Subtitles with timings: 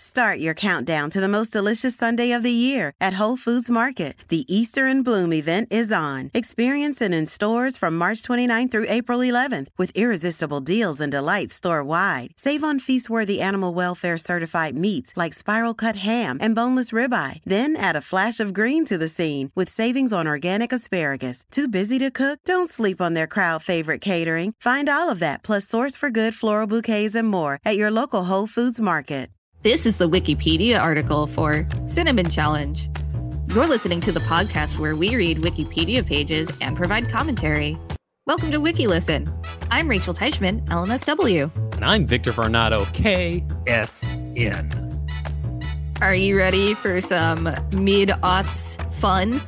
[0.00, 4.14] Start your countdown to the most delicious Sunday of the year at Whole Foods Market.
[4.28, 6.30] The Easter in Bloom event is on.
[6.32, 11.56] Experience it in stores from March 29th through April 11th with irresistible deals and delights
[11.56, 12.30] store wide.
[12.36, 17.40] Save on feast worthy animal welfare certified meats like spiral cut ham and boneless ribeye.
[17.44, 21.42] Then add a flash of green to the scene with savings on organic asparagus.
[21.50, 22.38] Too busy to cook?
[22.44, 24.54] Don't sleep on their crowd favorite catering.
[24.60, 28.26] Find all of that plus source for good floral bouquets and more at your local
[28.26, 29.30] Whole Foods Market.
[29.62, 32.88] This is the Wikipedia article for Cinnamon Challenge.
[33.48, 37.76] You're listening to the podcast where we read Wikipedia pages and provide commentary.
[38.26, 39.32] Welcome to WikiListen.
[39.70, 41.50] I'm Rachel Teichman, LMSW.
[41.74, 44.84] And I'm Victor Varnado, KSN.
[46.00, 49.40] Are you ready for some mid aughts fun?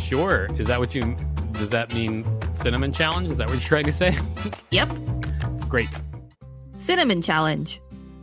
[0.00, 0.48] Sure.
[0.58, 1.14] Is that what you.
[1.52, 3.30] Does that mean Cinnamon Challenge?
[3.30, 4.16] Is that what you're trying to say?
[4.70, 4.92] Yep.
[5.68, 6.02] Great.
[6.76, 7.80] Cinnamon Challenge.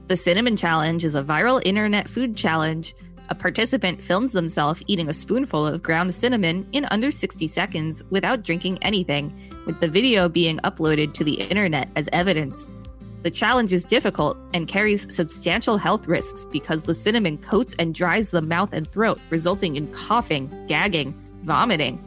[0.07, 2.95] The Cinnamon Challenge is a viral internet food challenge.
[3.29, 8.43] A participant films themselves eating a spoonful of ground cinnamon in under 60 seconds without
[8.43, 9.33] drinking anything,
[9.65, 12.69] with the video being uploaded to the internet as evidence.
[13.23, 18.29] The challenge is difficult and carries substantial health risks because the cinnamon coats and dries
[18.29, 21.99] the mouth and throat, resulting in coughing, gagging, vomiting,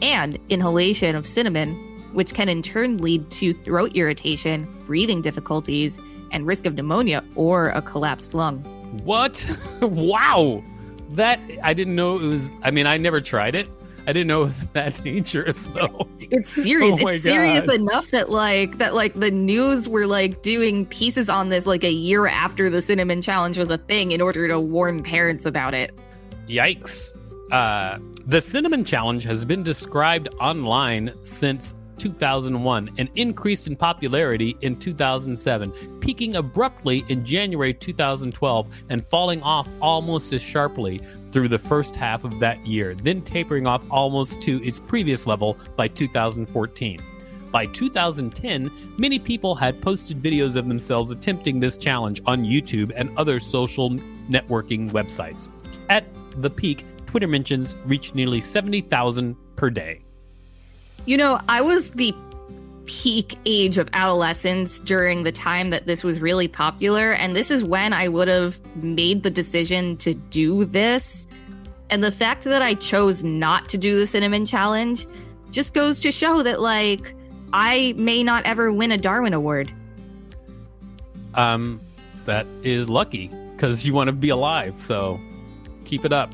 [0.00, 1.74] and inhalation of cinnamon,
[2.14, 5.98] which can in turn lead to throat irritation, breathing difficulties,
[6.32, 8.58] and risk of pneumonia or a collapsed lung.
[9.04, 9.46] What?
[9.82, 10.62] wow.
[11.10, 13.68] That I didn't know it was I mean I never tried it.
[14.06, 16.08] I didn't know it was that dangerous though.
[16.14, 16.98] It's, it's serious.
[17.00, 17.30] oh it's God.
[17.32, 21.84] serious enough that like that like the news were like doing pieces on this like
[21.84, 25.74] a year after the cinnamon challenge was a thing in order to warn parents about
[25.74, 25.96] it.
[26.48, 27.16] Yikes.
[27.52, 34.76] Uh the cinnamon challenge has been described online since 2001 and increased in popularity in
[34.76, 41.94] 2007, peaking abruptly in January 2012 and falling off almost as sharply through the first
[41.94, 47.00] half of that year, then tapering off almost to its previous level by 2014.
[47.52, 53.16] By 2010, many people had posted videos of themselves attempting this challenge on YouTube and
[53.16, 53.90] other social
[54.28, 55.50] networking websites.
[55.88, 56.04] At
[56.42, 60.02] the peak, Twitter mentions reached nearly 70,000 per day.
[61.04, 62.14] You know, I was the
[62.86, 67.12] peak age of adolescence during the time that this was really popular.
[67.12, 71.26] And this is when I would have made the decision to do this.
[71.90, 75.06] And the fact that I chose not to do the cinnamon challenge
[75.50, 77.14] just goes to show that, like,
[77.52, 79.70] I may not ever win a Darwin Award.
[81.34, 81.80] Um,
[82.24, 84.80] that is lucky because you want to be alive.
[84.80, 85.20] So
[85.84, 86.32] keep it up.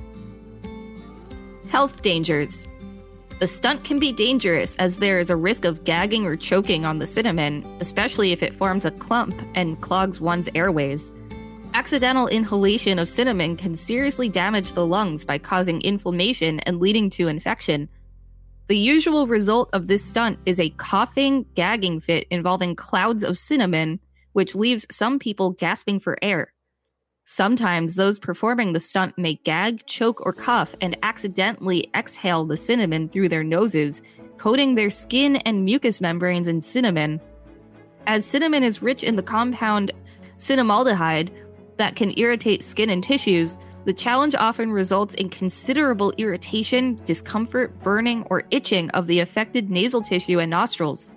[1.69, 2.68] Health dangers.
[3.39, 6.99] The stunt can be dangerous as there is a risk of gagging or choking on
[6.99, 11.13] the cinnamon, especially if it forms a clump and clogs one's airways.
[11.73, 17.29] Accidental inhalation of cinnamon can seriously damage the lungs by causing inflammation and leading to
[17.29, 17.89] infection.
[18.67, 24.01] The usual result of this stunt is a coughing, gagging fit involving clouds of cinnamon,
[24.33, 26.53] which leaves some people gasping for air.
[27.31, 33.07] Sometimes those performing the stunt may gag, choke, or cough and accidentally exhale the cinnamon
[33.07, 34.01] through their noses,
[34.39, 37.21] coating their skin and mucous membranes in cinnamon.
[38.07, 39.93] As cinnamon is rich in the compound
[40.39, 41.31] cinnamaldehyde
[41.77, 48.27] that can irritate skin and tissues, the challenge often results in considerable irritation, discomfort, burning,
[48.31, 51.11] or itching of the affected nasal tissue and nostrils.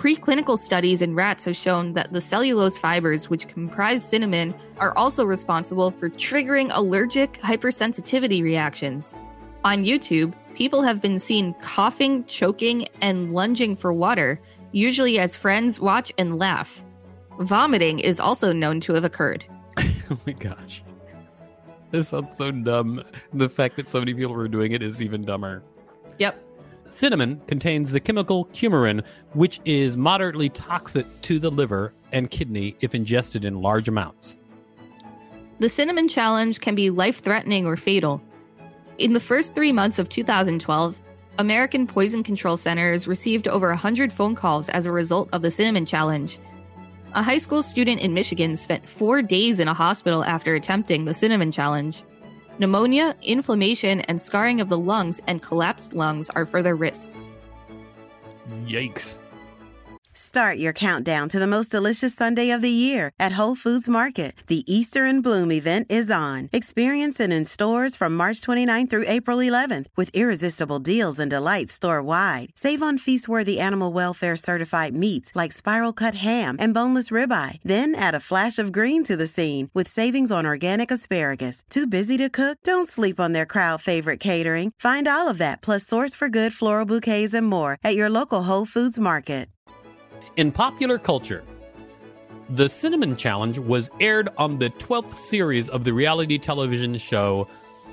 [0.00, 5.26] Preclinical studies in rats have shown that the cellulose fibers which comprise cinnamon are also
[5.26, 9.14] responsible for triggering allergic hypersensitivity reactions.
[9.62, 14.40] On YouTube, people have been seen coughing, choking, and lunging for water,
[14.72, 16.82] usually as friends watch and laugh.
[17.38, 19.44] Vomiting is also known to have occurred.
[19.78, 20.82] oh my gosh.
[21.90, 23.04] This sounds so dumb.
[23.34, 25.62] The fact that so many people were doing it is even dumber.
[26.18, 26.42] Yep.
[26.90, 29.02] Cinnamon contains the chemical coumarin,
[29.32, 34.38] which is moderately toxic to the liver and kidney if ingested in large amounts.
[35.60, 38.22] The cinnamon challenge can be life threatening or fatal.
[38.98, 41.00] In the first three months of 2012,
[41.38, 45.86] American Poison Control Centers received over 100 phone calls as a result of the cinnamon
[45.86, 46.38] challenge.
[47.14, 51.14] A high school student in Michigan spent four days in a hospital after attempting the
[51.14, 52.02] cinnamon challenge.
[52.60, 57.24] Pneumonia, inflammation, and scarring of the lungs and collapsed lungs are further risks.
[58.66, 59.18] Yikes.
[60.22, 64.34] Start your countdown to the most delicious Sunday of the year at Whole Foods Market.
[64.48, 66.50] The Easter in Bloom event is on.
[66.52, 71.72] Experience it in stores from March 29 through April 11th with irresistible deals and delights
[71.72, 72.50] store wide.
[72.54, 77.58] Save on feast worthy animal welfare certified meats like spiral cut ham and boneless ribeye.
[77.64, 81.62] Then add a flash of green to the scene with savings on organic asparagus.
[81.70, 82.58] Too busy to cook?
[82.62, 84.72] Don't sleep on their crowd favorite catering.
[84.78, 88.42] Find all of that plus source for good floral bouquets and more at your local
[88.42, 89.48] Whole Foods Market.
[90.36, 91.42] In popular culture,
[92.50, 97.48] the Cinnamon Challenge was aired on the 12th series of the reality television show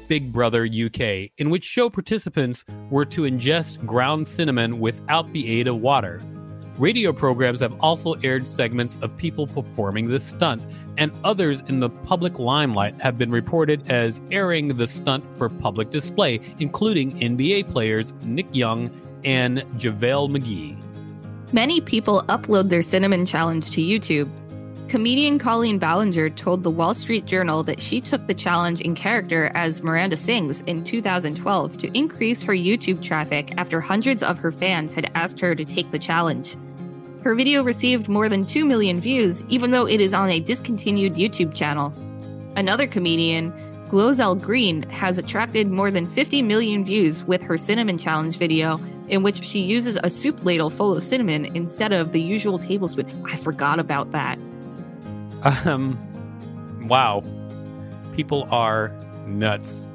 [0.08, 5.68] Big Brother UK, in which show participants were to ingest ground cinnamon without the aid
[5.68, 6.22] of water.
[6.78, 10.62] Radio programs have also aired segments of people performing the stunt,
[10.98, 15.90] and others in the public limelight have been reported as airing the stunt for public
[15.90, 18.92] display, including NBA players Nick Young
[19.24, 20.87] and JaVale McGee.
[21.54, 24.30] Many people upload their cinnamon challenge to YouTube.
[24.90, 29.50] Comedian Colleen Ballinger told the Wall Street Journal that she took the challenge in character
[29.54, 34.94] as Miranda Sings in 2012 to increase her YouTube traffic after hundreds of her fans
[34.94, 36.58] had asked her to take the challenge.
[37.24, 41.16] Her video received more than 2 million views, even though it is on a discontinued
[41.16, 41.94] YouTube channel.
[42.58, 43.54] Another comedian,
[43.88, 49.24] Glozell Green, has attracted more than 50 million views with her cinnamon challenge video in
[49.24, 53.26] which she uses a soup ladle full of cinnamon instead of the usual tablespoon.
[53.26, 54.40] I forgot about that.
[55.66, 55.98] Um,
[56.88, 57.24] wow.
[58.14, 58.90] People are
[59.28, 59.88] nuts.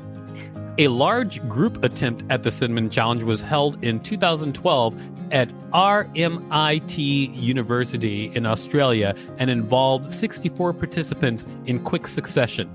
[0.79, 4.95] A large group attempt at the Cinnamon Challenge was held in 2012
[5.33, 12.71] at RMIT University in Australia and involved 64 participants in quick succession.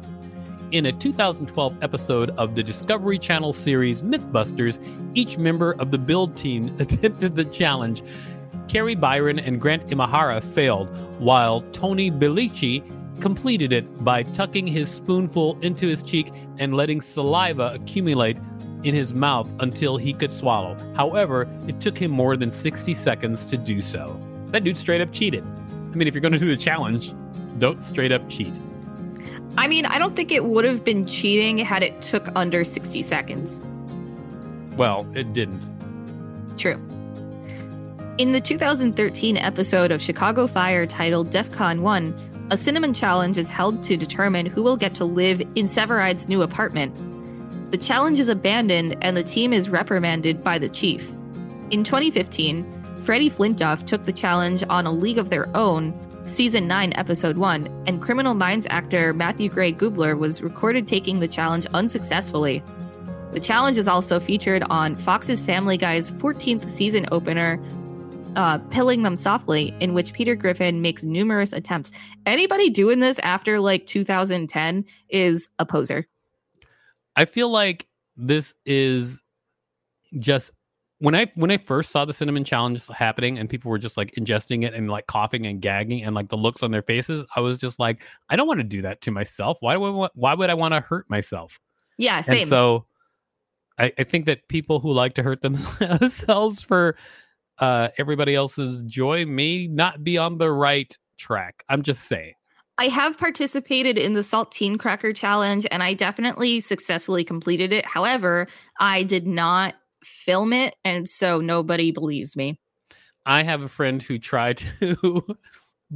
[0.72, 4.80] In a 2012 episode of the Discovery Channel series Mythbusters,
[5.14, 8.04] each member of the build team attempted the challenge.
[8.68, 10.90] Kari Byron and Grant Imahara failed,
[11.22, 12.84] while Tony Bellucci
[13.22, 18.36] completed it by tucking his spoonful into his cheek and letting saliva accumulate
[18.84, 20.76] in his mouth until he could swallow.
[20.96, 24.20] However, it took him more than 60 seconds to do so.
[24.48, 25.46] That dude straight up cheated.
[25.46, 27.14] I mean, if you're going to do the challenge,
[27.58, 28.54] don't straight up cheat.
[29.58, 33.02] I mean, I don't think it would have been cheating had it took under 60
[33.02, 33.62] seconds.
[34.78, 35.68] Well, it didn't.
[36.58, 36.80] True.
[38.20, 43.84] In the 2013 episode of Chicago Fire titled DEFCON 1, a cinnamon challenge is held
[43.84, 46.96] to determine who will get to live in Severide's new apartment.
[47.72, 51.10] The challenge is abandoned and the team is reprimanded by the chief.
[51.72, 55.92] In 2015, Freddie Flintoff took the challenge on A League of Their Own,
[56.28, 61.28] Season 9, Episode 1, and Criminal Minds actor Matthew Gray Gubler was recorded taking the
[61.28, 62.62] challenge unsuccessfully.
[63.32, 67.64] The challenge is also featured on Fox's Family Guy's 14th season opener,
[68.36, 71.94] uh, pilling them softly, in which Peter Griffin makes numerous attempts.
[72.26, 76.08] Anybody doing this after like 2010 is a poser.
[77.16, 79.22] I feel like this is
[80.20, 80.52] just
[81.00, 84.12] when I when I first saw the cinnamon challenge happening and people were just like
[84.16, 87.42] ingesting it and like coughing and gagging and like the looks on their faces, I
[87.42, 89.58] was just like, I don't want to do that to myself.
[89.60, 91.60] Why want, why would I want to hurt myself?
[91.98, 92.40] Yeah, same.
[92.40, 92.86] And so
[93.78, 96.96] I, I think that people who like to hurt themselves for
[97.60, 101.64] uh, everybody else's joy may not be on the right track.
[101.70, 102.34] I'm just saying.
[102.80, 107.86] I have participated in the saltine cracker challenge and I definitely successfully completed it.
[107.86, 108.48] However,
[108.80, 109.74] I did not
[110.04, 112.60] film it and so nobody believes me.
[113.26, 115.22] I have a friend who tried to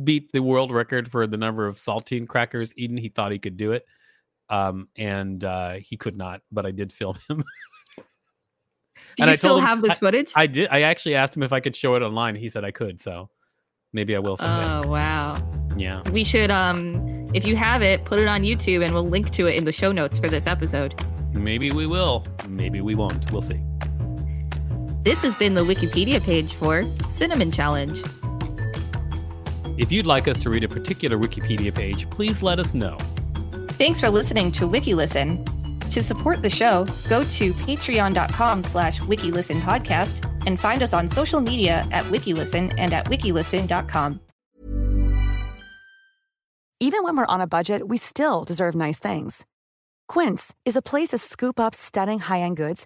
[0.04, 2.98] beat the world record for the number of saltine crackers eaten.
[2.98, 3.86] He thought he could do it.
[4.50, 7.44] Um, and uh, he could not, but I did film him.
[9.18, 10.32] Do you still him, have this footage?
[10.36, 10.70] I, I, did.
[10.72, 12.36] I actually asked him if I could show it online.
[12.36, 13.30] He said I could, so
[13.94, 14.68] maybe I will someday.
[14.68, 15.36] Oh wow.
[15.78, 16.02] Yeah.
[16.12, 19.48] We should um if you have it, put it on YouTube and we'll link to
[19.48, 21.02] it in the show notes for this episode.
[21.34, 22.26] Maybe we will.
[22.48, 23.32] Maybe we won't.
[23.32, 23.62] We'll see.
[25.04, 28.04] This has been the Wikipedia page for Cinnamon Challenge.
[29.80, 32.98] If you'd like us to read a particular Wikipedia page, please let us know.
[33.80, 35.90] Thanks for listening to WikiListen.
[35.90, 41.84] To support the show, go to patreon.com slash wikilistenpodcast and find us on social media
[41.92, 44.20] at wikilisten and at wikilisten.com.
[46.80, 49.48] Even when we're on a budget, we still deserve nice things.
[50.08, 52.86] Quince is a place to scoop up stunning high-end goods